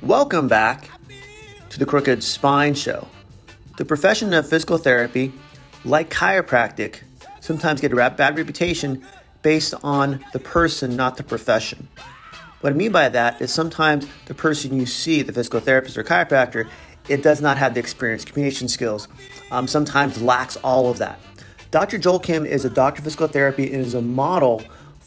[0.00, 0.90] Welcome back
[1.70, 3.08] to the Crooked Spine Show.
[3.78, 5.32] The profession of physical therapy,
[5.84, 7.00] like chiropractic,
[7.40, 9.04] sometimes get a bad reputation
[9.42, 11.88] based on the person, not the profession.
[12.60, 16.04] What I mean by that is sometimes the person you see, the physical therapist or
[16.04, 16.68] chiropractor,
[17.08, 19.08] it does not have the experience, communication skills,
[19.50, 21.18] um, sometimes lacks all of that.
[21.72, 21.98] Dr.
[21.98, 24.62] Joel Kim is a doctor of physical therapy and is a model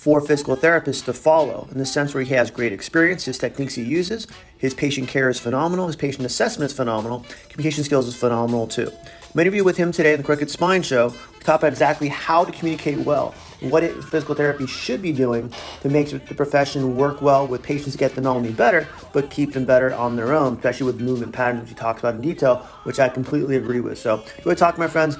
[0.07, 3.75] for physical therapists to follow in the sense where he has great experience, his techniques
[3.75, 4.25] he uses,
[4.57, 8.89] his patient care is phenomenal, his patient assessment is phenomenal, communication skills is phenomenal too.
[9.33, 11.09] I'm interview with him today in the Crooked Spine Show.
[11.09, 15.51] We talk about exactly how to communicate well, what it, physical therapy should be doing
[15.81, 19.51] to make the profession work well with patients get them not only better, but keep
[19.51, 22.59] them better on their own, especially with movement patterns, which he talks about in detail,
[22.83, 23.99] which I completely agree with.
[23.99, 25.17] So, to talk, my friends,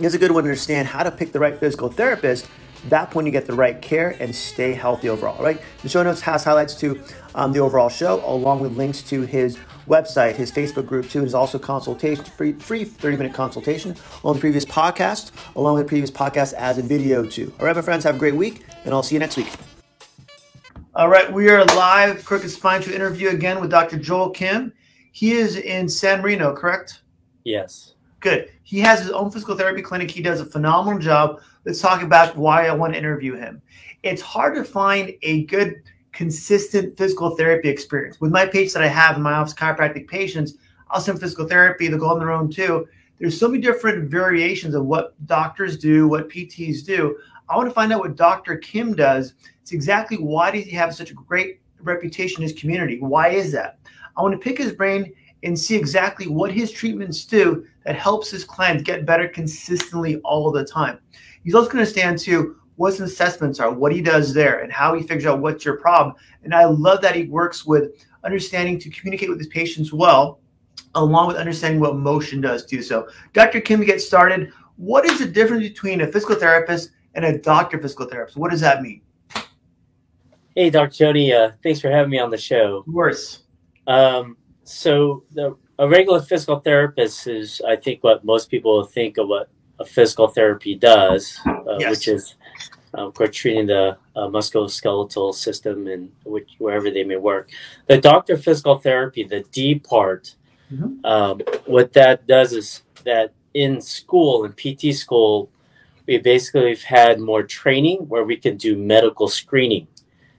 [0.00, 2.48] it's a good one to understand how to pick the right physical therapist
[2.88, 5.60] that point you get the right care and stay healthy overall, right?
[5.82, 7.02] The show notes has highlights to
[7.34, 11.18] um, the overall show, along with links to his website, his Facebook group too.
[11.18, 15.86] And there's also consultation, free, free 30 minute consultation on the previous podcast, along with
[15.86, 17.52] the previous podcast as a video too.
[17.58, 19.50] All right, my friends, have a great week, and I'll see you next week.
[20.94, 23.98] All right, we are live, Crooked Spine to interview again with Dr.
[23.98, 24.72] Joel Kim.
[25.12, 27.02] He is in San Marino, correct?
[27.44, 27.95] Yes.
[28.20, 28.50] Good.
[28.62, 30.10] He has his own physical therapy clinic.
[30.10, 31.40] He does a phenomenal job.
[31.64, 33.60] Let's talk about why I want to interview him.
[34.02, 38.20] It's hard to find a good, consistent physical therapy experience.
[38.20, 40.54] With my patients that I have in my office, chiropractic patients,
[40.90, 42.86] I'll send physical therapy, they'll go on their own too.
[43.18, 47.18] There's so many different variations of what doctors do, what PTs do.
[47.48, 48.56] I want to find out what Dr.
[48.56, 49.34] Kim does.
[49.62, 52.98] It's exactly why does he have such a great reputation in his community?
[53.00, 53.78] Why is that?
[54.16, 58.30] I want to pick his brain and see exactly what his treatments do that helps
[58.30, 60.98] his clients get better consistently all the time.
[61.44, 64.72] He's also going to stand to what his assessments are, what he does there, and
[64.72, 66.14] how he figures out what's your problem.
[66.44, 70.40] And I love that he works with understanding to communicate with his patients well,
[70.94, 72.82] along with understanding what motion does too.
[72.82, 73.60] So, Dr.
[73.60, 77.80] Kim, to get started, what is the difference between a physical therapist and a doctor
[77.80, 78.36] physical therapist?
[78.36, 79.00] What does that mean?
[80.54, 80.92] Hey, Dr.
[80.92, 82.78] Jody, uh, thanks for having me on the show.
[82.78, 83.42] Of course.
[83.86, 84.36] Um,
[84.66, 89.48] so the a regular physical therapist is, I think, what most people think of what
[89.78, 91.90] a physical therapy does, uh, yes.
[91.90, 92.34] which is,
[92.94, 97.50] of course, treating the uh, musculoskeletal system and which, wherever they may work.
[97.86, 100.34] The doctor physical therapy, the D part,
[100.72, 101.04] mm-hmm.
[101.04, 105.50] um, what that does is that in school, in PT school,
[106.06, 109.88] we basically have had more training where we can do medical screening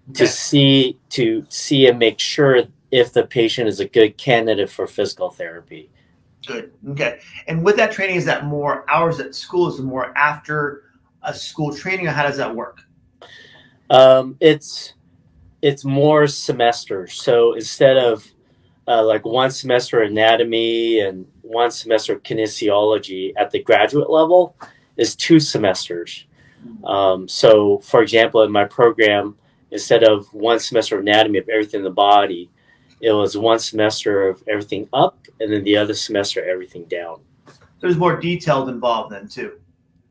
[0.10, 0.14] okay.
[0.14, 4.88] to see to see and make sure if the patient is a good candidate for
[4.88, 5.90] physical therapy.
[6.46, 6.72] Good.
[6.90, 7.20] Okay.
[7.48, 9.68] And with that training, is that more hours at school?
[9.68, 10.84] Is it more after
[11.24, 12.80] a school training, or how does that work?
[13.90, 14.94] Um, it's
[15.62, 17.14] it's more semesters.
[17.14, 18.26] So instead of
[18.88, 24.56] uh, like one semester anatomy and one semester kinesiology at the graduate level,
[24.98, 26.26] is two semesters.
[26.84, 29.38] Um, so, for example, in my program,
[29.72, 32.50] instead of one semester anatomy of everything in the body,
[33.02, 37.22] it was one semester of everything up and then the other semester everything down.
[37.80, 39.60] There's more detailed involved then too.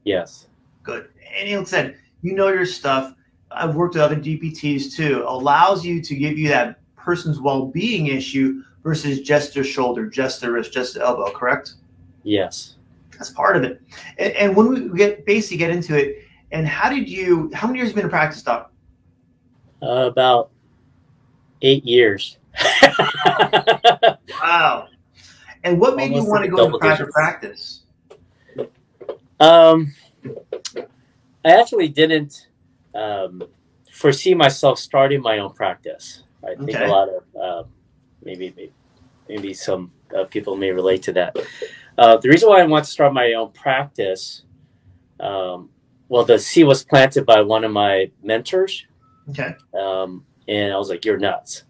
[0.04, 0.46] Yes.
[0.82, 1.08] Good.
[1.36, 3.14] And he said, you know your stuff.
[3.50, 5.24] I've worked with other DPTs too.
[5.26, 10.52] Allows you to give you that person's well-being issue versus just their shoulder, just their
[10.52, 11.30] wrist, just the elbow.
[11.32, 11.74] Correct?
[12.22, 12.76] Yes.
[13.12, 13.80] That's part of it.
[14.18, 17.50] And, and when we get basically get into it, and how did you?
[17.52, 18.70] How many years have you been in practice, doc?
[19.82, 20.50] Uh, about
[21.62, 22.38] eight years.
[24.40, 24.88] Wow.
[25.64, 27.82] And what made Almost you want to go into private practice?
[29.40, 29.92] Um,
[31.44, 32.48] I actually didn't
[32.94, 33.42] um,
[33.92, 36.22] foresee myself starting my own practice.
[36.44, 37.64] I think a lot of uh,
[38.22, 38.72] maybe
[39.28, 41.36] maybe some uh, people may relate to that.
[41.98, 44.42] Uh, the reason why I want to start my own practice,
[45.18, 45.70] um,
[46.08, 48.86] well, the seed was planted by one of my mentors.
[49.30, 49.54] Okay.
[49.74, 51.64] Um, and I was like, "You're nuts."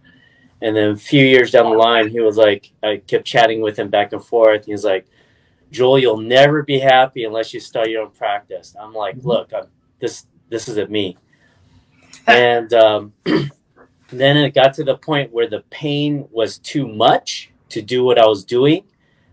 [0.63, 3.79] And then a few years down the line, he was like, I kept chatting with
[3.79, 4.65] him back and forth.
[4.67, 5.07] He's like,
[5.71, 8.75] Joel, you'll never be happy unless you start your own practice.
[8.81, 9.29] I'm like, mm-hmm.
[9.29, 9.67] look, I'm,
[9.99, 11.17] this this isn't me.
[12.27, 13.13] and um,
[14.09, 18.19] then it got to the point where the pain was too much to do what
[18.19, 18.85] I was doing,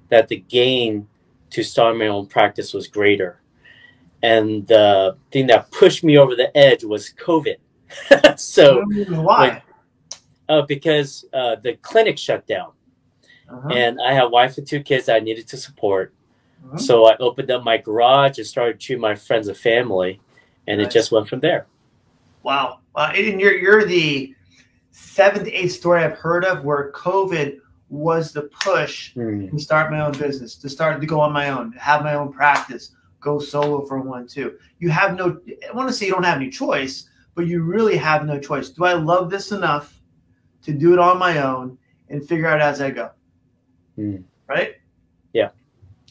[0.09, 1.07] that the gain
[1.51, 3.39] to start my own practice was greater.
[4.23, 7.57] And the thing that pushed me over the edge was COVID.
[8.39, 9.61] so why?
[10.53, 12.71] Uh, because uh, the clinic shut down,
[13.49, 13.69] uh-huh.
[13.69, 16.13] and I had wife and two kids I needed to support.
[16.65, 16.77] Uh-huh.
[16.77, 20.21] So I opened up my garage and started treating my friends and family,
[20.67, 20.87] and nice.
[20.87, 21.65] it just went from there.
[22.43, 24.35] Wow, uh, you're you're the
[24.91, 27.59] seventh, eighth story I've heard of where COVID
[27.89, 29.49] was the push mm.
[29.49, 32.31] to start my own business, to start to go on my own, have my own
[32.31, 34.57] practice, go solo for one, two.
[34.79, 35.39] You have no,
[35.69, 38.69] I want to say you don't have any choice, but you really have no choice.
[38.69, 39.99] Do I love this enough
[40.63, 41.77] to do it on my own
[42.09, 43.11] and figure out as I go?
[43.97, 44.23] Mm.
[44.47, 44.75] Right?
[45.33, 45.49] Yeah.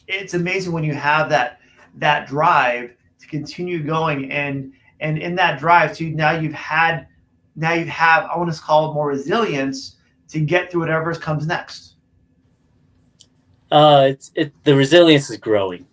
[0.07, 1.59] It's amazing when you have that
[1.95, 7.07] that drive to continue going and and in that drive to now you've had
[7.55, 9.97] now you have I want to call it more resilience
[10.29, 11.93] to get through whatever comes next.
[13.71, 15.85] Uh, it's it the resilience is growing.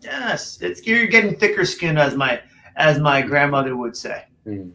[0.00, 2.40] Yes, it's you're getting thicker skin, as my
[2.76, 4.24] as my grandmother would say.
[4.46, 4.72] Mm.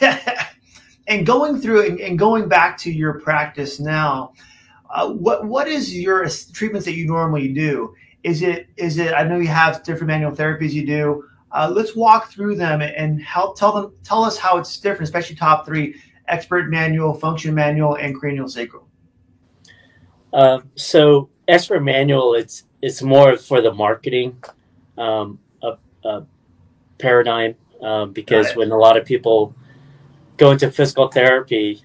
[1.06, 4.32] and going through and, and, going back to your practice now,
[4.90, 7.94] uh, what what is your treatments that you normally do?
[8.22, 9.12] Is it is it?
[9.14, 11.24] I know you have different manual therapies you do.
[11.52, 15.36] Uh, let's walk through them and help tell them tell us how it's different, especially
[15.36, 15.96] top three:
[16.28, 18.86] expert manual, function manual, and cranial sacral.
[20.32, 24.42] Uh, so expert manual, it's it's more for the marketing
[24.98, 26.26] um, a, a
[26.98, 29.54] paradigm um, because when a lot of people
[30.36, 31.82] go into physical therapy,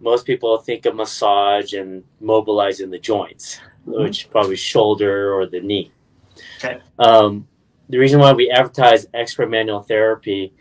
[0.00, 4.02] most people think of massage and mobilizing the joints mm-hmm.
[4.02, 5.92] which probably shoulder or the knee.
[6.58, 6.80] Okay.
[6.98, 7.46] Um,
[7.88, 10.52] the reason why we advertise expert manual therapy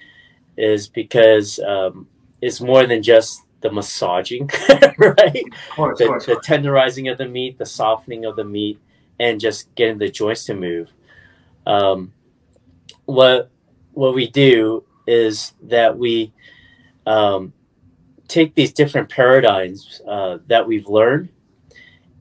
[0.58, 2.08] is because um,
[2.42, 4.50] it's more than just the massaging,
[4.98, 5.44] right?
[5.70, 8.78] Of course, the, course, the tenderizing of the meat, the softening of the meat,
[9.20, 10.90] and just getting the joints to move.
[11.66, 12.12] Um,
[13.06, 13.50] what
[13.94, 16.34] what we do is that we
[17.06, 17.54] um,
[18.28, 21.30] take these different paradigms uh, that we've learned.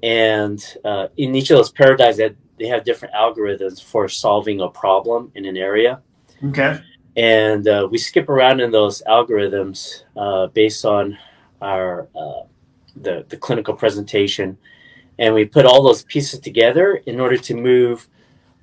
[0.03, 4.69] And uh, in each of those paradigms that they have different algorithms for solving a
[4.69, 6.01] problem in an area.
[6.45, 6.81] Okay.
[7.17, 11.19] And uh, we skip around in those algorithms uh, based on
[11.61, 12.43] our uh,
[12.97, 14.59] the, the clinical presentation.
[15.19, 18.09] And we put all those pieces together in order to move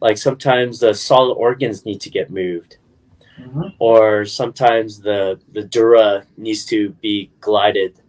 [0.02, 2.78] like sometimes the solid organs need to get moved
[3.40, 3.68] mm-hmm.
[3.80, 8.00] or sometimes the the dura needs to be glided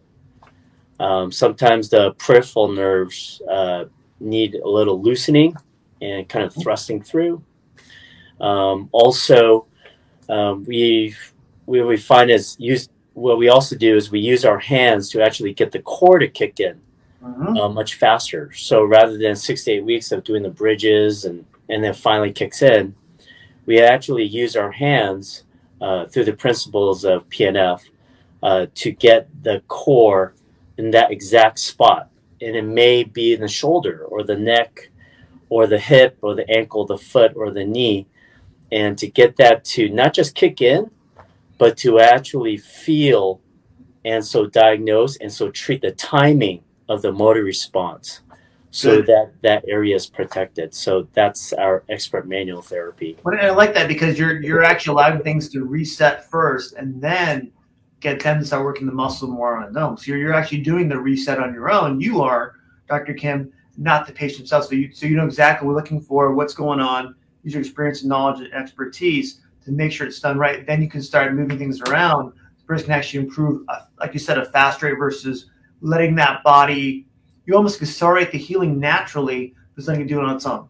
[1.01, 3.85] um, sometimes the peripheral nerves uh,
[4.19, 5.55] need a little loosening
[5.99, 7.43] and kind of thrusting through.
[8.39, 9.65] Um, also,
[10.29, 11.15] um, we
[11.65, 15.23] what we find is use what we also do is we use our hands to
[15.23, 16.79] actually get the core to kick in
[17.23, 17.57] mm-hmm.
[17.57, 18.51] uh, much faster.
[18.53, 22.31] So rather than six to eight weeks of doing the bridges and and then finally
[22.31, 22.93] kicks in,
[23.71, 25.45] we actually use our hands
[25.79, 27.79] uh, through the principles of PNF
[28.43, 30.35] uh, to get the core
[30.77, 32.09] in that exact spot.
[32.41, 34.91] And it may be in the shoulder or the neck
[35.47, 38.07] or the hip or the ankle, the foot or the knee.
[38.73, 40.91] And to get that to not just kick in,
[41.57, 43.39] but to actually feel
[44.03, 48.19] and so diagnose and so treat the timing of the motor response
[48.71, 49.07] so Good.
[49.07, 50.73] that that area is protected.
[50.73, 53.17] So that's our expert manual therapy.
[53.23, 57.51] Well, I like that because you're you're actually allowing things to reset first, and then
[57.99, 59.95] get them to start working the muscle more on its own.
[59.95, 62.01] So you're, you're actually doing the reset on your own.
[62.01, 62.55] You are,
[62.89, 63.13] Dr.
[63.13, 64.65] Kim, not the patient himself.
[64.65, 67.61] So you, so you know exactly what we're looking for, what's going on, use your
[67.61, 70.65] experience and knowledge and expertise to make sure it's done right.
[70.65, 72.33] Then you can start moving things around.
[72.57, 75.51] The person can actually improve, a, like you said, a fast rate versus
[75.81, 77.05] letting that body,
[77.45, 80.67] you almost accelerate the healing naturally, but letting it do it on its own.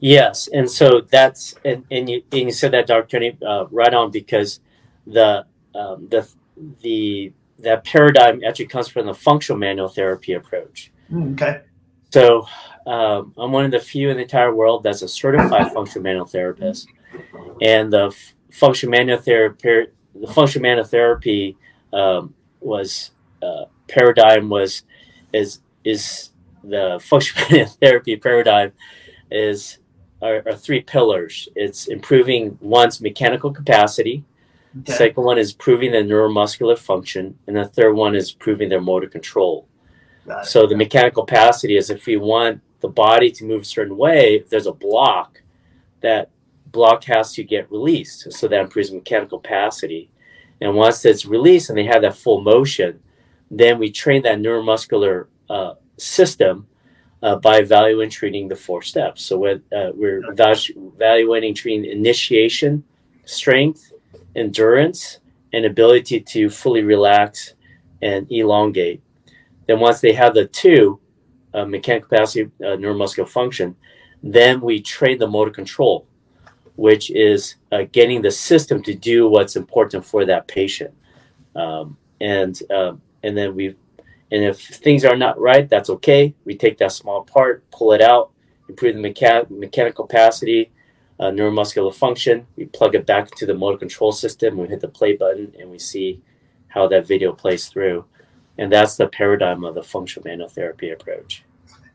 [0.00, 3.18] Yes, and so that's and, and you and you said that, Dr.
[3.18, 4.60] Tony, uh, right on because
[5.06, 6.28] the um, the
[6.82, 10.92] the that paradigm actually comes from the functional manual therapy approach.
[11.10, 11.62] Mm, okay.
[12.10, 12.46] So
[12.86, 16.26] um, I'm one of the few in the entire world that's a certified functional manual
[16.26, 16.88] therapist,
[17.60, 21.56] and the f- functional manual therapy the functional manual therapy
[21.92, 23.10] um, was
[23.42, 24.82] uh, paradigm was
[25.32, 26.30] is is
[26.64, 28.72] the functional therapy paradigm
[29.30, 29.78] is
[30.20, 31.48] are, are three pillars.
[31.54, 34.24] It's improving one's mechanical capacity,
[34.80, 34.92] Okay.
[34.92, 39.08] Second one is proving the neuromuscular function, and the third one is proving their motor
[39.08, 39.66] control.
[40.42, 44.34] So the mechanical capacity is if we want the body to move a certain way,
[44.34, 45.40] if there's a block,
[46.02, 46.28] that
[46.66, 48.30] block has to get released.
[48.34, 50.10] So that improves mechanical capacity.
[50.60, 53.00] And once it's released and they have that full motion,
[53.50, 56.66] then we train that neuromuscular uh, system
[57.22, 59.24] uh, by evaluating treating the four steps.
[59.24, 62.84] So we're, uh, we're evaluating treating initiation,
[63.24, 63.92] strength,
[64.36, 65.18] endurance
[65.52, 67.54] and ability to fully relax
[68.02, 69.02] and elongate.
[69.66, 71.00] Then once they have the two,
[71.54, 73.76] uh, mechanical capacity, uh, neuromuscular function,
[74.22, 76.06] then we train the motor control,
[76.76, 80.92] which is uh, getting the system to do what's important for that patient.
[81.56, 83.74] Um, and uh, and then we,
[84.30, 86.34] and if things are not right, that's okay.
[86.44, 88.30] We take that small part, pull it out,
[88.68, 90.70] improve the mecha- mechanical capacity,
[91.20, 92.46] uh, neuromuscular function.
[92.56, 94.56] We plug it back into the motor control system.
[94.56, 96.20] We hit the play button, and we see
[96.68, 98.04] how that video plays through.
[98.58, 101.44] And that's the paradigm of the functional manual therapy approach.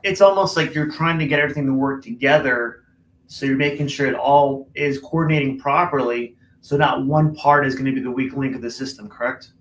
[0.03, 2.83] It's almost like you're trying to get everything to work together.
[3.27, 6.35] So you're making sure it all is coordinating properly.
[6.61, 9.51] So not one part is going to be the weak link of the system, correct?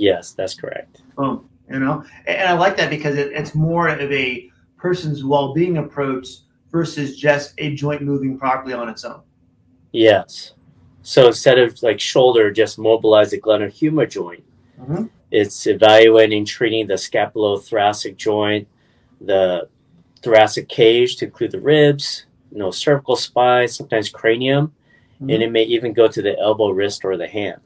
[0.00, 1.02] Yes, that's correct.
[1.16, 1.48] Boom.
[1.68, 6.26] You know, and I like that because it, it's more of a person's well-being approach
[6.72, 9.20] versus just a joint moving properly on its own.
[9.92, 10.54] Yes.
[11.02, 14.42] So instead of like shoulder, just mobilize the glenohumeral joint.
[14.80, 15.04] Mm-hmm.
[15.30, 18.66] It's evaluating, treating the scapulothoracic joint,
[19.20, 19.68] the
[20.22, 24.72] thoracic cage to include the ribs, you know, cervical spine, sometimes cranium,
[25.16, 25.30] mm-hmm.
[25.30, 27.60] and it may even go to the elbow, wrist, or the hand.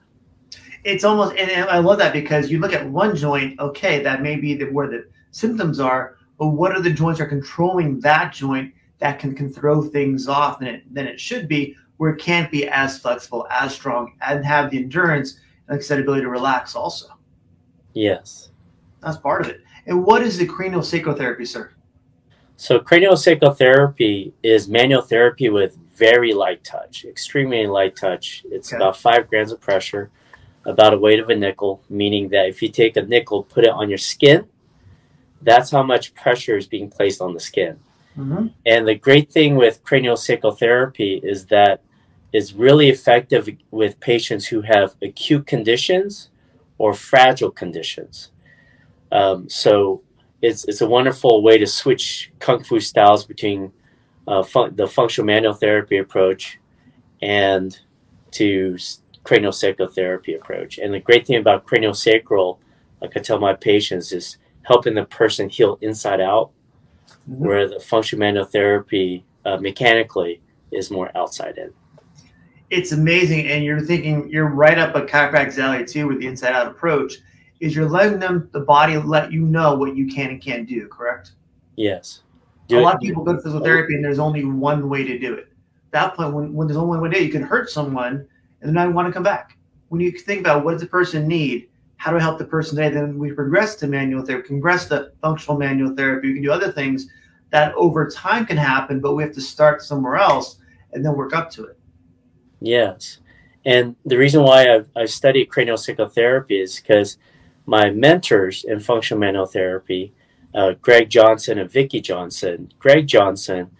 [0.84, 4.36] It's almost, and I love that because you look at one joint, okay, that may
[4.36, 8.72] be the, where the symptoms are, but what are the joints are controlling that joint
[8.98, 12.50] that can, can throw things off than it, than it should be, where it can't
[12.50, 16.74] be as flexible, as strong, and have the endurance, like I said, ability to relax
[16.74, 17.06] also.
[17.94, 18.50] Yes.
[19.00, 19.62] That's part of it.
[19.86, 21.70] And what is the craniosacral therapy, sir?
[22.56, 28.44] So craniosacral therapy is manual therapy with very light touch, extremely light touch.
[28.50, 28.76] It's okay.
[28.76, 30.10] about five grams of pressure,
[30.66, 33.70] about a weight of a nickel, meaning that if you take a nickel, put it
[33.70, 34.46] on your skin,
[35.42, 37.78] that's how much pressure is being placed on the skin.
[38.16, 38.46] Mm-hmm.
[38.64, 41.82] And the great thing with craniosacral therapy is that
[42.32, 46.30] it's really effective with patients who have acute conditions
[46.78, 48.30] or fragile conditions.
[49.12, 50.02] Um, so
[50.42, 53.72] it's, it's a wonderful way to switch kung fu styles between
[54.26, 56.58] uh, fun- the functional manual therapy approach
[57.22, 57.78] and
[58.32, 58.76] to
[59.24, 60.78] craniosacral therapy approach.
[60.78, 62.58] And the great thing about craniosacral,
[63.00, 66.50] like I tell my patients, is helping the person heal inside out,
[67.08, 67.44] mm-hmm.
[67.44, 70.40] where the functional manual therapy uh, mechanically
[70.70, 71.72] is more outside in
[72.74, 73.46] it's amazing.
[73.48, 77.14] And you're thinking you're right up a chiropractic alley too with the inside out approach.
[77.60, 80.86] Is you're letting them the body let you know what you can and can't do,
[80.88, 81.32] correct?
[81.76, 82.22] Yes.
[82.68, 85.18] Do a lot of people go to physical therapy and there's only one way to
[85.18, 85.48] do it.
[85.86, 88.26] At that point, when, when there's only one way it, you can hurt someone
[88.64, 89.56] and then I want to come back.
[89.88, 91.68] When you think about what does the person need,
[91.98, 92.92] how do I help the person today?
[92.92, 96.28] Then we progress to manual therapy, progress to functional manual therapy.
[96.28, 97.06] We can do other things
[97.50, 100.58] that over time can happen, but we have to start somewhere else
[100.92, 101.78] and then work up to it.
[102.60, 103.18] Yes.
[103.66, 107.18] And the reason why I've, I've studied craniosacral therapy is because
[107.66, 110.12] my mentors in functional manual therapy,
[110.54, 113.70] uh, Gregg Johnson and Vicky Johnson, Gregg Johnson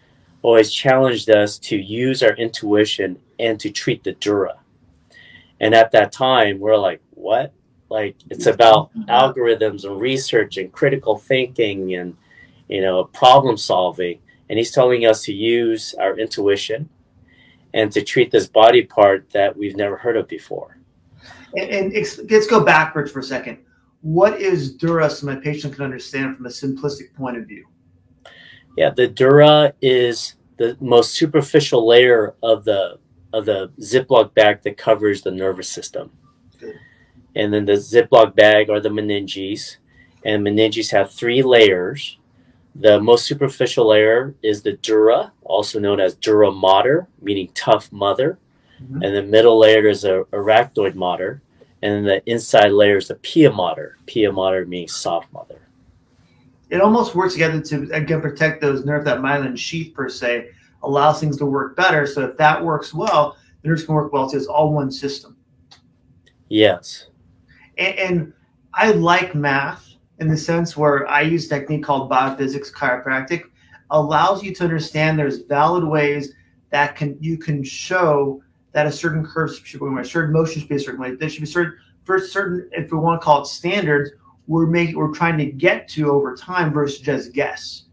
[0.43, 4.59] always challenged us to use our intuition and to treat the dura.
[5.65, 7.55] And at that time, we're like, what?
[7.89, 9.09] Like it's about mm-hmm.
[9.09, 12.15] algorithms and research and critical thinking and
[12.69, 14.19] you know problem solving.
[14.51, 16.91] And he's telling us to use our intuition
[17.73, 20.77] and to treat this body part that we've never heard of before.
[21.57, 21.93] And, and
[22.31, 23.57] let's go backwards for a second.
[24.03, 27.65] What is dura so my patient can understand from a simplistic point of view?
[28.77, 32.99] Yeah, the dura is the most superficial layer of the
[33.35, 36.11] of the Ziploc bag that covers the nervous system.
[37.37, 39.77] And then the Ziploc bag are the meninges,
[40.25, 42.19] and meninges have three layers
[42.75, 48.39] the most superficial layer is the dura, also known as dura mater, meaning tough mother.
[48.83, 49.03] Mm-hmm.
[49.03, 51.41] And the middle layer is a arachnoid mater.
[51.83, 53.99] And then the inside layer is the pia mater.
[54.07, 55.61] Pia mater means soft mother.
[56.71, 60.51] It almost works together to again protect those nerves, that myelin sheath per se,
[60.85, 62.07] allows things to work better.
[62.07, 64.37] So if that works well, the nerves can work well too.
[64.37, 65.37] It's all one system.
[66.49, 67.09] Yes.
[67.79, 68.33] and, and
[68.75, 73.45] I like math in the sense where I use a technique called biophysics chiropractic,
[73.91, 76.33] allows you to understand there's valid ways
[76.71, 80.69] that can you can show that a certain curve should be a certain motion should
[80.69, 81.15] be a certain way.
[81.15, 84.11] There should be certain for certain if we want to call it standards,
[84.47, 87.85] we're making we're trying to get to over time versus just guess.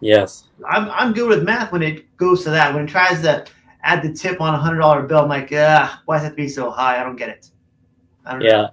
[0.00, 0.44] Yes.
[0.68, 2.74] I'm I'm good with math when it goes to that.
[2.74, 3.44] When it tries to
[3.82, 6.48] add the tip on a hundred dollar bill, I'm like, ah, why does it be
[6.48, 7.00] so high?
[7.00, 7.50] I don't get it.
[8.24, 8.50] Don't yeah.
[8.50, 8.70] Know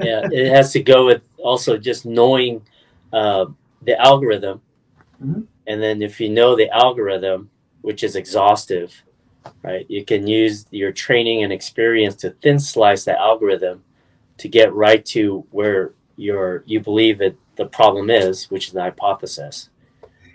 [0.00, 2.62] yeah, it has to go with also just knowing
[3.12, 3.46] uh,
[3.82, 4.60] the algorithm,
[5.22, 5.42] mm-hmm.
[5.66, 8.94] and then if you know the algorithm, which is exhaustive,
[9.62, 9.86] right?
[9.88, 13.82] You can use your training and experience to thin slice the algorithm
[14.38, 18.82] to get right to where your you believe it the problem is, which is the
[18.82, 19.68] hypothesis,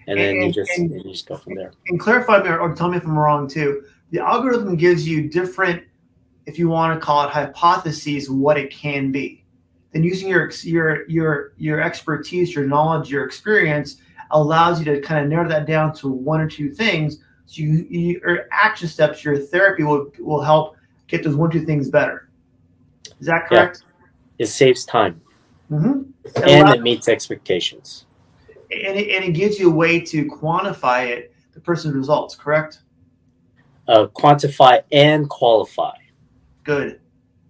[0.08, 1.74] and, and then you just and, you just go from there.
[1.88, 3.84] And clarify me or, or tell me if I'm wrong too.
[4.12, 5.84] The algorithm gives you different,
[6.46, 9.44] if you want to call it hypotheses, what it can be
[9.94, 13.98] then using your your your your expertise, your knowledge, your experience
[14.32, 17.20] allows you to kind of narrow that down to one or two things.
[17.46, 20.76] So you, you your action steps, your therapy will will help
[21.08, 22.28] get those one two things better.
[23.20, 23.84] Is that correct?
[23.84, 24.46] Yeah.
[24.46, 25.22] It saves time,
[25.72, 26.10] mm-hmm.
[26.44, 28.06] and it meets expectations.
[28.74, 32.36] And it, and it gives you a way to quantify it, the person's results.
[32.36, 32.80] Correct?
[33.88, 35.96] Uh, quantify and qualify.
[36.64, 37.02] Good,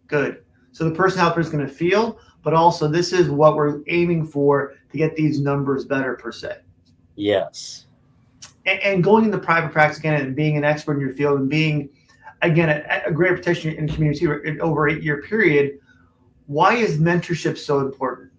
[0.07, 0.43] good.
[0.71, 4.25] So the person helper is going to feel, but also this is what we're aiming
[4.25, 6.57] for to get these numbers better per se.
[7.15, 7.85] Yes.
[8.65, 11.49] And, and going into private practice again and being an expert in your field and
[11.49, 11.89] being
[12.41, 14.27] again a, a great protection in community
[14.59, 15.79] over eight year period.
[16.47, 18.31] Why is mentorship so important?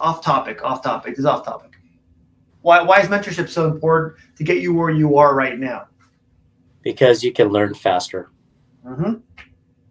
[0.00, 1.12] Off topic, off topic.
[1.12, 1.73] This is off topic.
[2.64, 5.88] Why, why is mentorship so important to get you where you are right now?
[6.80, 8.30] Because you can learn faster.
[8.86, 9.16] Mm-hmm.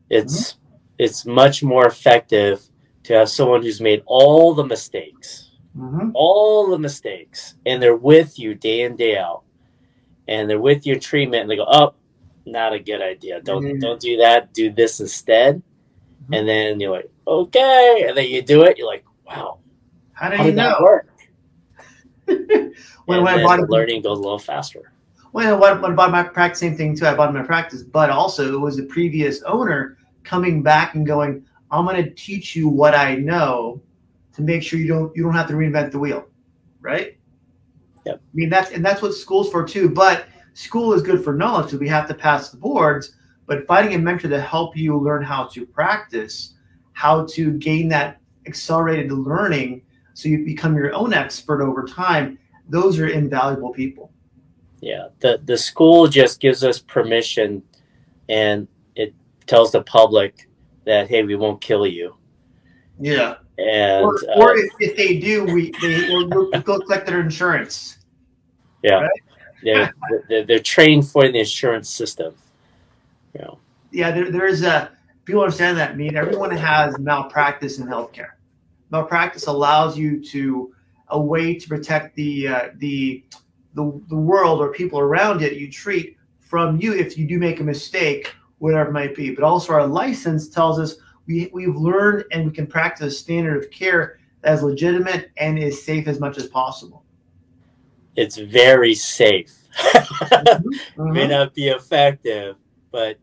[0.09, 0.75] It's mm-hmm.
[0.97, 2.63] it's much more effective
[3.03, 6.09] to have someone who's made all the mistakes, mm-hmm.
[6.15, 9.43] all the mistakes, and they're with you day in day out,
[10.27, 11.93] and they're with your treatment, and they go, "Oh,
[12.47, 13.39] not a good idea.
[13.39, 13.79] Don't mm-hmm.
[13.79, 14.51] don't do that.
[14.51, 15.61] Do this instead."
[16.23, 16.33] Mm-hmm.
[16.33, 18.79] And then you're like, "Okay," and then you do it.
[18.79, 19.59] You're like, "Wow,
[20.13, 21.12] how did, how did that work?"
[22.25, 22.73] When,
[23.05, 24.91] when I bought learning goes a little faster.
[25.31, 27.07] When, when, when I bought my practice, same thing too.
[27.07, 31.45] I bought my practice, but also it was the previous owner coming back and going,
[31.71, 33.81] I'm going to teach you what I know
[34.33, 36.27] to make sure you don't you don't have to reinvent the wheel,
[36.81, 37.17] right?
[38.05, 38.15] Yep.
[38.15, 39.89] I mean that's and that's what school's for too.
[39.89, 43.15] But school is good for knowledge because we have to pass the boards.
[43.45, 46.53] But finding a mentor to help you learn how to practice,
[46.93, 49.81] how to gain that accelerated learning,
[50.13, 52.37] so you become your own expert over time.
[52.69, 54.11] Those are invaluable people.
[54.81, 57.63] Yeah, the the school just gives us permission,
[58.29, 59.13] and it
[59.47, 60.49] tells the public
[60.85, 62.15] that hey, we won't kill you.
[62.99, 63.35] Yeah.
[63.57, 67.99] And or, or uh, if, if, they do, we they will collect their insurance.
[68.81, 69.01] Yeah.
[69.01, 69.09] Right?
[69.63, 69.93] They're,
[70.27, 72.33] they're, they're trained for the insurance system.
[73.33, 73.59] You know.
[73.91, 74.91] Yeah, there, there is a
[75.25, 75.91] people understand that.
[75.91, 78.31] I mean, everyone has malpractice in healthcare.
[78.93, 80.73] Malpractice allows you to
[81.09, 83.23] a way to protect the uh, the
[83.73, 87.59] the the world or people around it you treat from you if you do make
[87.59, 89.33] a mistake whatever it might be.
[89.33, 93.61] But also, our license tells us we, we've learned and we can practice a standard
[93.61, 97.03] of care that is legitimate and is safe as much as possible.
[98.15, 99.53] It's very safe.
[99.77, 101.11] mm-hmm.
[101.11, 102.57] May not be effective,
[102.91, 103.17] but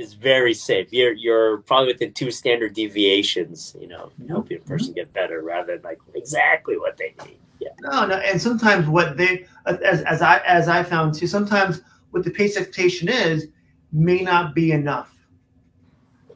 [0.00, 0.92] it's very safe.
[0.92, 5.74] You're you're probably within two standard deviations, you know, helping a person get better rather
[5.74, 7.38] than like exactly what they need.
[7.60, 7.68] Yeah.
[7.82, 11.82] No, no, and sometimes what they as as I as I found too, sometimes
[12.12, 13.48] what the patient expectation is
[13.92, 15.14] may not be enough.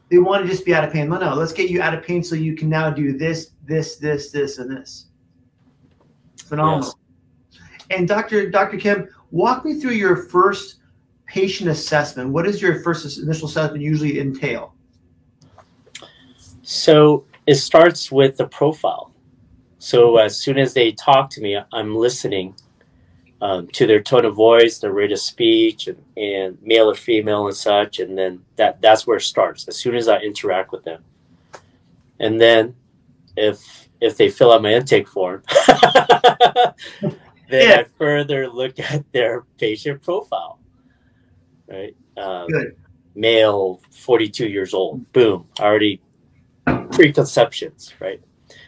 [0.09, 1.09] They want to just be out of pain.
[1.09, 3.95] No, no, let's get you out of pain so you can now do this, this,
[3.95, 5.07] this, this, and this.
[6.45, 6.95] Phenomenal.
[7.51, 7.61] Yes.
[7.89, 8.51] And Dr.
[8.51, 8.77] Dr.
[8.77, 10.75] Kim, walk me through your first
[11.25, 12.29] patient assessment.
[12.29, 14.73] What does your first initial assessment usually entail?
[16.61, 19.11] So it starts with the profile.
[19.77, 22.55] So as soon as they talk to me, I'm listening
[23.41, 27.47] um, to their tone of voice, their rate of speech, and, and male or female
[27.47, 29.67] and such, and then that that's where it starts.
[29.67, 31.03] As soon as I interact with them,
[32.19, 32.75] and then
[33.37, 37.13] if if they fill out my intake form, then
[37.51, 37.81] yeah.
[37.81, 40.59] I further look at their patient profile.
[41.67, 42.75] Right, um, good.
[43.15, 45.11] Male, forty-two years old.
[45.13, 46.01] Boom, already
[46.65, 48.21] preconceptions, right?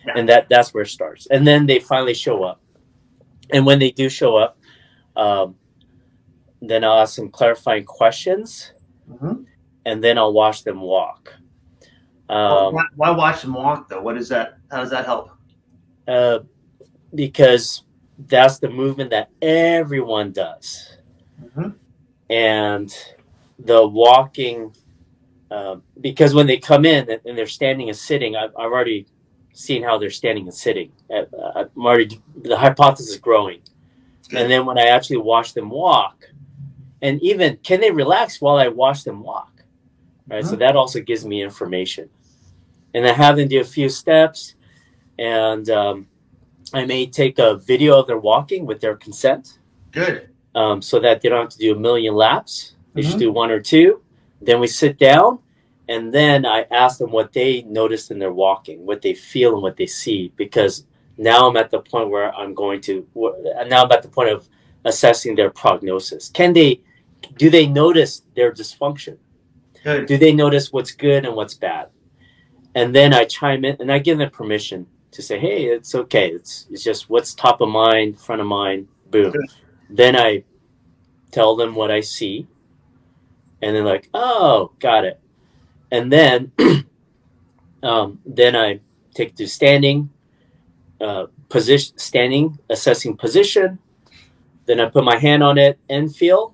[0.06, 0.14] Yeah.
[0.16, 1.28] And that that's where it starts.
[1.28, 2.62] And then they finally show up.
[3.52, 4.58] And when they do show up,
[5.16, 5.56] um,
[6.62, 8.74] then I'll ask some clarifying questions,
[9.10, 9.44] mm-hmm.
[9.86, 11.34] and then I'll watch them walk.
[12.30, 14.02] Um, why, why, watch them walk though?
[14.02, 14.58] What does that?
[14.72, 15.30] How does that help?
[16.08, 16.40] Uh,
[17.14, 17.84] because
[18.28, 20.98] that's the movement that everyone does,
[21.42, 21.70] mm-hmm.
[22.30, 22.94] And
[23.60, 24.76] the walking.
[25.50, 29.08] Uh, because when they come in and they're standing and sitting, I've, I've already
[29.54, 30.92] seen how they're standing and sitting.
[31.10, 31.24] Uh,
[31.56, 33.62] I'm already the hypothesis is growing
[34.36, 36.30] and then when I actually watch them walk,
[37.02, 39.64] and even can they relax while I watch them walk?
[40.28, 40.46] Right.
[40.46, 42.10] So that also gives me information.
[42.94, 44.56] And I have them do a few steps,
[45.18, 46.08] and um,
[46.74, 49.60] I may take a video of their walking with their consent.
[49.92, 50.30] Good.
[50.58, 52.76] Um, so that they don't have to do a million laps.
[52.94, 53.08] They mm-hmm.
[53.08, 54.02] just do one or two.
[54.42, 55.40] Then we sit down,
[55.88, 59.62] and then I ask them what they noticed in their walking, what they feel, and
[59.62, 60.86] what they see, because
[61.18, 63.06] now I'm at the point where I'm going to
[63.68, 64.50] now I'm at the point of
[64.86, 66.30] assessing their prognosis.
[66.30, 66.82] Can they
[67.38, 69.18] do they notice their dysfunction?
[69.84, 70.08] Good.
[70.08, 71.90] Do they notice what's good and what's bad?
[72.78, 76.30] and then I chime in and I give them permission to say, "Hey, it's okay.
[76.30, 79.32] It's it's just what's top of mind, front of mind." Boom.
[79.32, 79.50] Good.
[79.90, 80.44] Then I
[81.32, 82.48] tell them what I see,
[83.62, 85.20] and they're like, "Oh, got it."
[85.92, 86.52] And then,
[87.84, 88.80] um, then I
[89.14, 90.10] take to standing,
[91.00, 93.80] uh, position, standing, assessing position.
[94.66, 96.54] Then I put my hand on it and feel,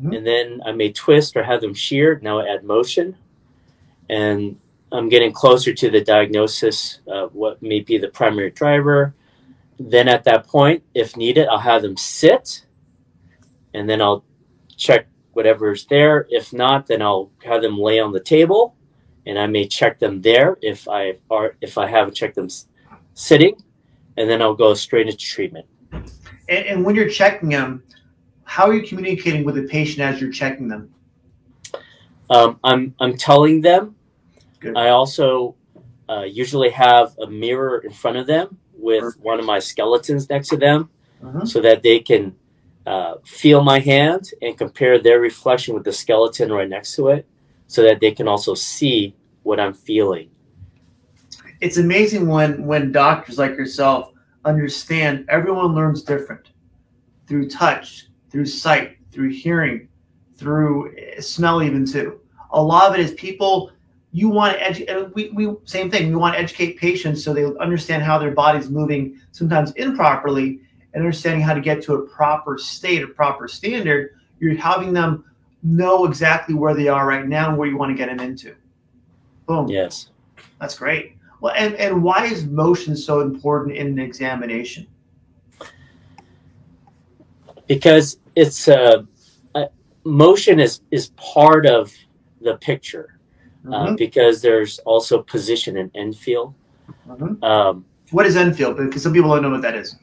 [0.00, 0.12] mm-hmm.
[0.12, 2.22] and then I may twist or have them sheared.
[2.22, 3.16] Now I add motion,
[4.10, 4.58] and
[4.92, 9.14] I'm getting closer to the diagnosis of what may be the primary driver.
[9.78, 12.66] Then at that point, if needed, I'll have them sit,
[13.74, 14.24] and then I'll
[14.76, 16.26] check whatever's there.
[16.30, 18.74] If not, then I'll have them lay on the table,
[19.26, 22.48] and I may check them there if I are if I haven't checked them
[23.14, 23.54] sitting,
[24.16, 25.66] and then I'll go straight into treatment.
[25.92, 27.84] And, and when you're checking them,
[28.42, 30.92] how are you communicating with the patient as you're checking them?
[32.30, 33.94] Um, I'm I'm telling them.
[34.58, 34.76] Good.
[34.76, 35.54] I also
[36.08, 39.24] uh, usually have a mirror in front of them with Perfect.
[39.24, 40.88] one of my skeletons next to them,
[41.22, 41.44] uh-huh.
[41.44, 42.34] so that they can
[42.86, 47.26] uh, feel my hand and compare their reflection with the skeleton right next to it
[47.66, 50.30] so that they can also see what I'm feeling.
[51.60, 54.12] It's amazing when when doctors like yourself
[54.44, 56.52] understand everyone learns different
[57.26, 59.88] through touch, through sight, through hearing,
[60.36, 62.20] through smell even too.
[62.52, 63.70] A lot of it is people
[64.12, 67.44] you want to educate we, we same thing we want to educate patients so they
[67.60, 70.60] understand how their body's moving sometimes improperly
[70.94, 75.24] and understanding how to get to a proper state, a proper standard, you're having them
[75.62, 78.54] know exactly where they are right now and where you want to get them into.
[79.46, 79.68] Boom.
[79.68, 80.10] Yes.
[80.60, 81.16] That's great.
[81.40, 84.86] Well, and, and why is motion so important in an examination?
[87.66, 89.02] Because it's uh,
[89.54, 89.66] uh
[90.04, 91.92] motion is is part of
[92.40, 93.17] the picture
[93.64, 93.72] mm-hmm.
[93.72, 96.54] uh, because there's also position and end feel.
[97.08, 97.42] Mm-hmm.
[97.42, 98.72] Um, what is end feel?
[98.72, 99.96] Because some people don't know what that is.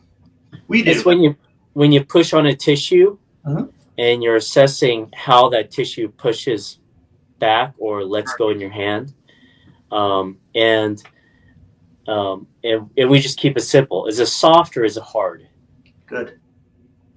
[0.68, 0.92] We do.
[0.92, 1.36] It's when you
[1.74, 3.66] when you push on a tissue uh-huh.
[3.98, 6.80] and you're assessing how that tissue pushes
[7.40, 9.14] back or lets go in your hand.
[9.92, 11.04] Um, and,
[12.08, 14.08] um, and and we just keep it simple.
[14.08, 15.48] Is it soft or is it hard?
[16.06, 16.40] Good.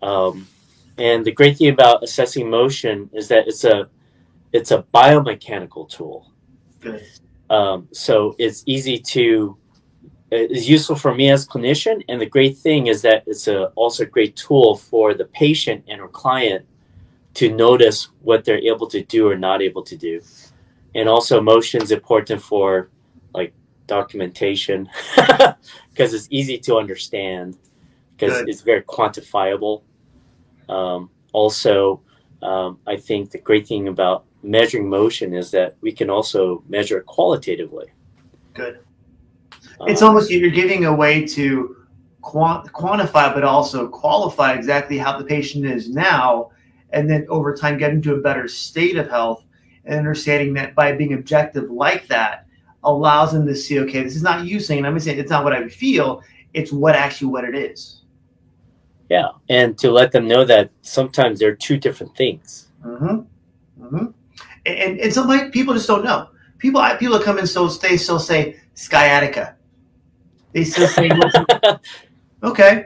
[0.03, 0.47] Um,
[0.99, 3.89] and the great thing about assessing motion is that it's a
[4.53, 6.33] it's a biomechanical tool.
[6.81, 7.05] Good.
[7.51, 9.57] Um, so it's easy to
[10.31, 14.03] is useful for me as clinician and the great thing is that it's a, also
[14.03, 16.67] a great tool for the patient and or client
[17.33, 20.21] to notice what they're able to do or not able to do
[20.95, 22.91] and also motion is important for
[23.33, 23.55] like
[23.87, 24.87] documentation
[25.91, 27.57] because it's easy to understand
[28.15, 29.83] because it's very quantifiable
[30.69, 32.03] um, also
[32.43, 36.99] um, i think the great thing about measuring motion is that we can also measure
[36.99, 37.87] it qualitatively
[38.55, 38.81] good
[39.87, 41.77] it's almost you're giving a way to
[42.23, 46.51] quantify, but also qualify exactly how the patient is now,
[46.91, 49.45] and then over time get into a better state of health,
[49.85, 52.47] and understanding that by being objective like that
[52.85, 55.53] allows them to see, okay, this is not you saying, I'm saying it's not what
[55.53, 56.23] I feel,
[56.55, 58.03] it's what actually what it is.
[59.09, 62.69] Yeah, and to let them know that sometimes they're two different things.
[62.85, 63.85] Mm-hmm.
[63.85, 64.07] Mm-hmm.
[64.69, 66.29] And and some people just don't know.
[66.59, 69.57] People people come in so they still say sciatica
[70.53, 71.11] they still say,
[72.43, 72.85] okay,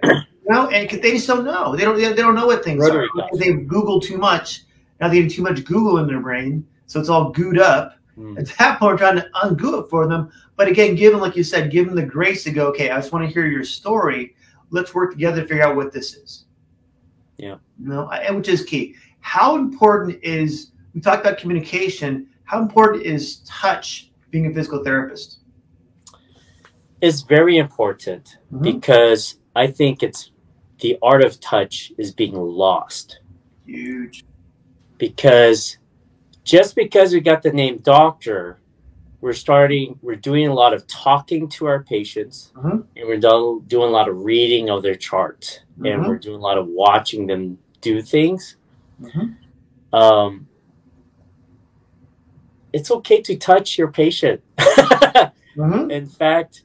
[0.48, 1.76] no, and they just don't know.
[1.76, 1.96] They don't.
[1.96, 3.28] They don't know what things Rotary are.
[3.34, 4.64] They Google too much.
[5.00, 7.96] Now they have too much Google in their brain, so it's all gooed up.
[8.18, 8.38] Mm.
[8.38, 10.30] At that point, we're trying to ungoo it for them.
[10.56, 12.66] But again, give them, like you said, give them the grace to go.
[12.68, 14.34] Okay, I just want to hear your story.
[14.70, 16.44] Let's work together to figure out what this is.
[17.38, 17.56] Yeah.
[17.80, 18.94] You know, which is key.
[19.20, 22.28] How important is we talked about communication?
[22.44, 25.38] How important is touch being a physical therapist?
[27.00, 28.62] It's very important mm-hmm.
[28.62, 30.30] because I think it's
[30.80, 33.20] the art of touch is being lost.
[33.66, 34.24] Huge.
[34.98, 35.78] Because
[36.44, 38.60] just because we got the name doctor,
[39.20, 42.80] we're starting, we're doing a lot of talking to our patients mm-hmm.
[42.96, 45.86] and we're done, doing a lot of reading of their charts mm-hmm.
[45.86, 48.56] and we're doing a lot of watching them do things.
[49.00, 49.94] Mm-hmm.
[49.94, 50.48] Um,
[52.72, 54.42] it's okay to touch your patient.
[55.56, 55.90] Mm-hmm.
[55.90, 56.64] In fact,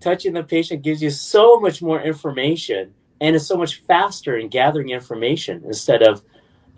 [0.00, 4.48] touching the patient gives you so much more information and it's so much faster in
[4.48, 6.22] gathering information instead of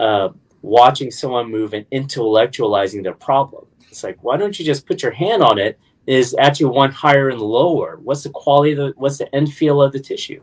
[0.00, 0.30] uh,
[0.62, 3.66] watching someone move and intellectualizing their problem.
[3.88, 5.78] It's like, why don't you just put your hand on it?
[6.06, 8.00] Is actually one higher and lower?
[8.02, 10.42] What's the quality of the, what's the end feel of the tissue?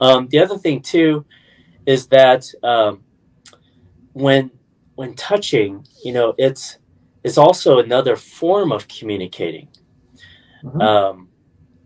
[0.00, 1.26] Um, the other thing too
[1.84, 3.02] is that um,
[4.14, 4.50] when
[4.94, 6.78] when touching, you know, it's
[7.24, 9.68] it's also another form of communicating.
[10.62, 10.80] Mm-hmm.
[10.80, 11.28] Um,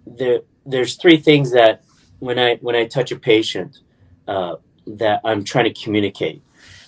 [0.07, 1.85] there, there's three things that
[2.19, 3.79] when I when I touch a patient
[4.27, 6.43] uh, that I'm trying to communicate.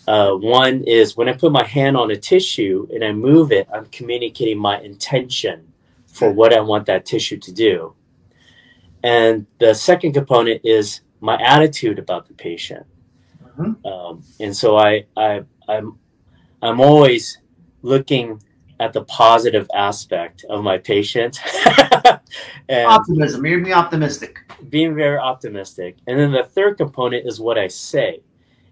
[0.06, 3.68] Uh, one is when I put my hand on a tissue and I move it,
[3.72, 5.70] I'm communicating my intention
[6.06, 7.94] for what I want that tissue to do.
[9.02, 12.86] And the second component is my attitude about the patient.
[13.44, 13.86] Mm-hmm.
[13.86, 15.98] Um, and so I, I, I'm,
[16.62, 17.38] I'm always
[17.82, 18.42] looking
[18.80, 21.40] at the positive aspect of my patient.
[22.70, 23.44] Optimism.
[23.44, 24.38] You're being optimistic.
[24.68, 25.96] Being very optimistic.
[26.06, 28.20] And then the third component is what I say.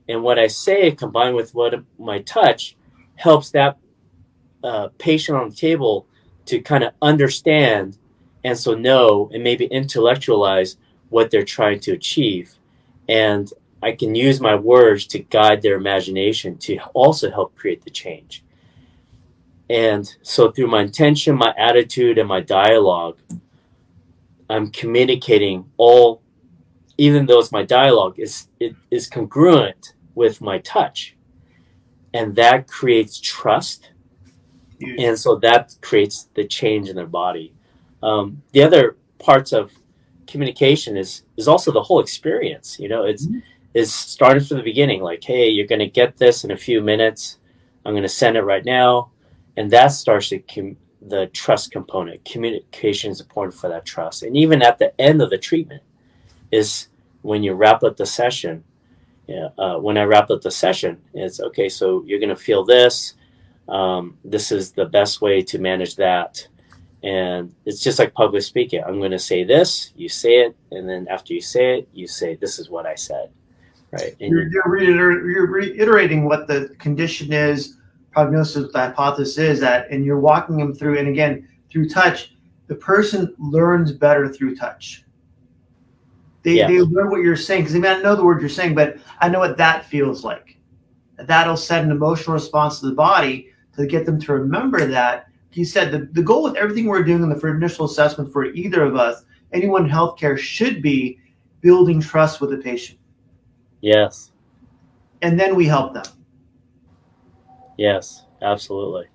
[0.08, 2.76] And what I say combined with what my touch
[3.16, 3.78] helps that
[4.62, 6.06] uh, patient on the table
[6.46, 7.98] to kind of understand
[8.44, 10.76] and so know and maybe intellectualize
[11.08, 12.54] what they're trying to achieve.
[13.08, 13.50] And
[13.82, 18.44] I can use my words to guide their imagination to also help create the change.
[19.68, 23.18] And so through my intention, my attitude, and my dialogue,
[24.48, 26.22] I'm communicating all,
[26.98, 31.16] even though it's my dialogue, is it is congruent with my touch.
[32.14, 33.90] And that creates trust.
[34.98, 37.52] And so that creates the change in their body.
[38.02, 39.72] Um, the other parts of
[40.26, 42.78] communication is is also the whole experience.
[42.78, 43.40] You know, it's mm-hmm.
[43.74, 45.02] is starting from the beginning.
[45.02, 47.38] Like, hey, you're going to get this in a few minutes.
[47.84, 49.10] I'm going to send it right now
[49.56, 52.24] and that starts to com- the trust component.
[52.24, 55.82] Communication is important for that trust, and even at the end of the treatment,
[56.50, 56.88] is
[57.22, 58.62] when you wrap up the session.
[59.26, 61.68] Yeah, uh, when I wrap up the session, it's okay.
[61.68, 63.14] So you're going to feel this.
[63.68, 66.46] Um, this is the best way to manage that.
[67.02, 68.82] And it's just like public speaking.
[68.84, 72.06] I'm going to say this, you say it, and then after you say it, you
[72.06, 73.30] say, "This is what I said."
[73.92, 74.16] Right.
[74.20, 77.76] And you're, you're, reiter- you're reiterating what the condition is
[78.16, 82.34] prognosis, the hypothesis is that, and you're walking them through, and again, through touch,
[82.66, 85.04] the person learns better through touch.
[86.42, 86.66] They, yeah.
[86.66, 88.96] they learn what you're saying because they may not know the word you're saying, but
[89.20, 90.56] I know what that feels like.
[91.18, 95.26] That'll set an emotional response to the body to get them to remember that.
[95.50, 98.82] He said the, the goal with everything we're doing in the initial assessment for either
[98.82, 101.18] of us, anyone in healthcare, should be
[101.60, 102.98] building trust with the patient.
[103.82, 104.30] Yes.
[105.20, 106.06] And then we help them.
[107.76, 109.06] Yes, absolutely.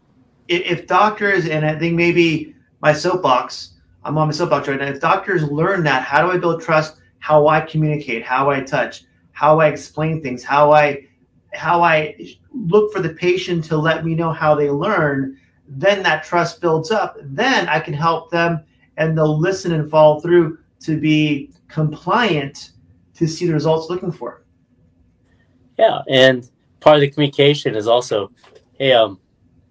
[0.47, 4.88] If doctors, and I think maybe my soapbox, I'm on my soapbox right now.
[4.88, 6.97] If doctors learn that, how do I build trust?
[7.19, 11.08] How I communicate, how I touch, how I explain things, how I
[11.54, 12.15] how I
[12.54, 16.91] look for the patient to let me know how they learn, then that trust builds
[16.91, 17.17] up.
[17.21, 18.63] Then I can help them
[18.97, 22.71] and they'll listen and follow through to be compliant
[23.15, 24.43] to see the results looking for.
[25.78, 28.32] Yeah, and part of the communication is also
[28.82, 29.20] hey, um,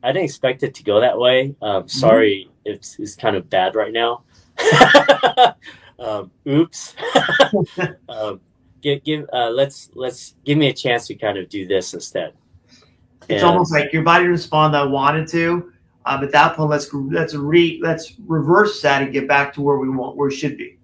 [0.05, 1.57] I didn't expect it to go that way.
[1.61, 2.77] Um, sorry, mm-hmm.
[2.77, 4.23] it's, it's kind of bad right now.
[5.99, 6.95] um, oops.
[8.09, 8.41] um,
[8.81, 12.35] give, give, uh, let's, let's give me a chance to kind of do this instead.
[13.29, 15.73] It's and, almost like your body responded I wanted to.
[16.07, 19.77] Um, at that point, let's let's re let's reverse that and get back to where
[19.77, 20.79] we want where it should be.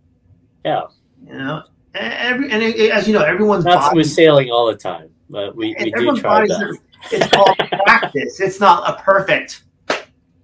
[0.65, 0.83] Yeah.
[1.27, 1.63] You know,
[1.95, 5.57] and every and it, as you know, everyone's not smooth sailing all the time, but
[5.57, 6.79] we, we do try that.
[7.11, 7.55] It's all
[7.85, 8.41] practice.
[8.41, 9.65] It's not a perfect.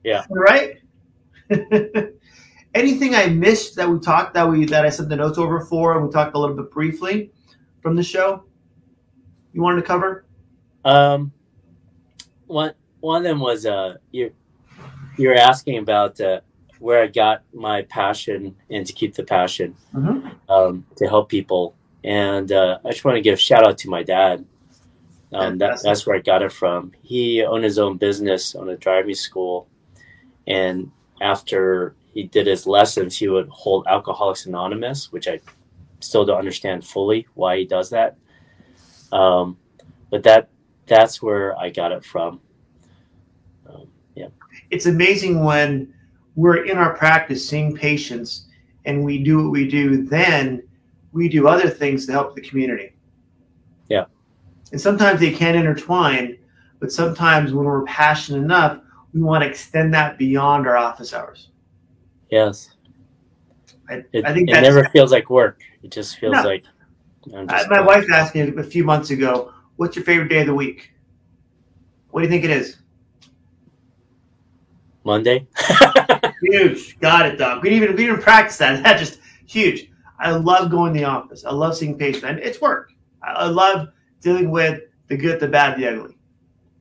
[0.04, 0.24] Yeah.
[0.30, 0.78] Right.
[2.74, 5.96] Anything I missed that we talked that we that I sent the notes over for
[5.96, 7.30] and we talked a little bit briefly
[7.80, 8.44] from the show?
[9.52, 10.24] You wanted to cover?
[10.84, 11.32] Um,
[12.46, 14.32] one one of them was uh you
[15.18, 16.40] you're asking about uh,
[16.78, 20.28] where I got my passion and to keep the passion mm-hmm.
[20.50, 21.74] um, to help people.
[22.04, 24.44] And uh, I just want to give a shout out to my dad.
[25.32, 26.92] Um, that, that's where I got it from.
[27.02, 29.66] He owned his own business, on a driving school,
[30.46, 30.90] and
[31.20, 35.40] after he did his lessons, he would hold Alcoholics Anonymous, which I
[36.00, 38.16] still don't understand fully why he does that.
[39.12, 39.56] Um,
[40.10, 40.48] but that
[40.86, 42.40] that's where I got it from.
[43.66, 44.28] Um, yeah,
[44.70, 45.94] it's amazing when
[46.34, 48.46] we're in our practice seeing patients
[48.84, 50.04] and we do what we do.
[50.04, 50.62] Then
[51.12, 52.91] we do other things to help the community.
[54.72, 56.38] And sometimes they can intertwine,
[56.80, 58.80] but sometimes when we're passionate enough,
[59.12, 61.50] we want to extend that beyond our office hours.
[62.30, 62.70] Yes.
[63.88, 65.60] I, it, I think it never feels like work.
[65.82, 66.42] It just feels no.
[66.42, 66.64] like.
[67.48, 70.54] Just my wife asked me a few months ago, "What's your favorite day of the
[70.54, 70.92] week?"
[72.10, 72.78] What do you think it is?
[75.04, 75.46] Monday.
[76.42, 76.98] huge.
[77.00, 77.62] Got it, Doc.
[77.62, 78.82] We didn't even we didn't practice that.
[78.84, 79.90] That's just huge.
[80.18, 81.44] I love going to the office.
[81.44, 82.24] I love seeing patients.
[82.24, 82.92] And it's work.
[83.22, 83.88] I love
[84.22, 86.16] dealing with the good, the bad, the ugly.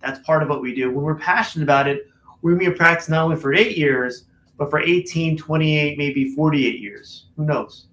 [0.02, 0.92] That's part of what we do.
[0.92, 2.08] When we're passionate about it,
[2.42, 4.26] we may practice not only for eight years,
[4.58, 7.28] but for 18, 28, maybe 48 years.
[7.36, 7.88] Who knows?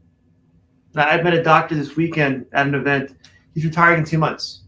[0.94, 3.16] Now, I met a doctor this weekend at an event.
[3.54, 4.62] He's retiring in two months.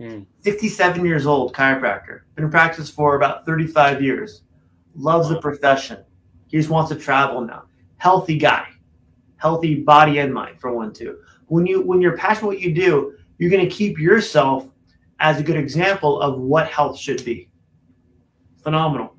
[0.00, 0.26] Mm.
[0.40, 2.22] 67 years old, chiropractor.
[2.34, 4.42] Been in practice for about 35 years.
[4.94, 6.04] Loves the profession.
[6.48, 7.64] He just wants to travel now.
[7.98, 8.66] Healthy guy.
[9.36, 11.18] Healthy body and mind, for one, too.
[11.46, 14.68] When you when you're passionate what you do, you're going to keep yourself
[15.18, 17.50] as a good example of what health should be.
[18.62, 19.16] Phenomenal.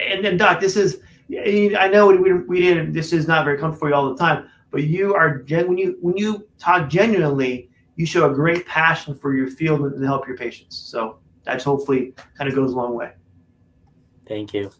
[0.00, 1.00] And then, Doc, this is
[1.32, 2.92] I know we, we didn't.
[2.92, 5.96] This is not very comfortable for you all the time, but you are when you
[6.00, 10.36] when you talk genuinely, you show a great passion for your field and help your
[10.36, 10.76] patients.
[10.76, 13.12] So that's hopefully kind of goes a long way.
[14.26, 14.72] Thank you.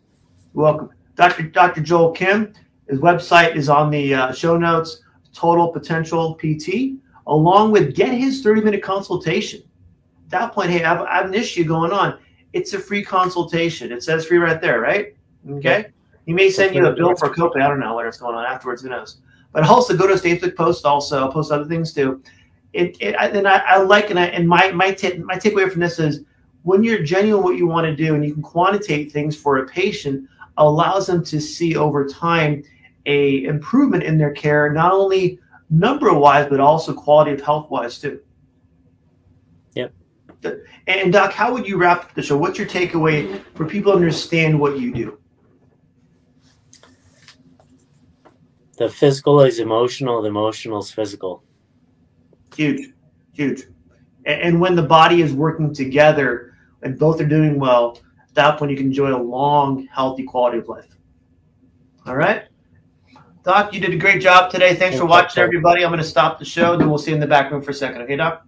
[0.53, 1.45] welcome, Dr.
[1.45, 1.81] Dr.
[1.81, 2.53] Joel Kim.
[2.89, 5.05] His website is on the uh, show notes.
[5.33, 6.99] Total Potential PT,
[7.31, 9.63] along with get his 30 minute consultation.
[10.27, 12.19] At that point, hey, I have, I have an issue going on.
[12.53, 13.93] It's a free consultation.
[13.93, 15.15] It says free right there, right?
[15.49, 15.87] Okay.
[16.27, 17.63] He may send you a bill for a copay.
[17.63, 18.83] I don't know what's going on afterwards.
[18.83, 19.19] Who knows?
[19.53, 20.85] But also go to his Facebook post.
[20.85, 22.23] Also, post other things too.
[22.73, 25.81] It, it and I, I like and I and my my t- my takeaway from
[25.81, 26.21] this is
[26.63, 29.67] when you're genuine what you want to do and you can quantitate things for a
[29.67, 32.63] patient allows them to see over time
[33.07, 35.41] a improvement in their care, not only
[35.71, 38.21] number wise but also quality of health wise too.
[39.75, 39.95] Yep.
[40.87, 42.37] And Doc, how would you wrap the show?
[42.37, 45.21] What's your takeaway for people to understand what you do?
[48.81, 51.45] the physical is emotional, the emotional is physical.
[52.57, 52.95] Huge,
[53.35, 53.65] huge.
[54.25, 58.71] And when the body is working together and both are doing well, at that point
[58.71, 60.89] you can enjoy a long, healthy quality of life.
[62.07, 62.45] All right.
[63.43, 64.75] Doc, you did a great job today.
[64.75, 65.83] Thanks for watching, everybody.
[65.83, 67.71] I'm going to stop the show, then we'll see you in the back room for
[67.71, 68.03] a second.
[68.03, 68.47] Okay, Doc?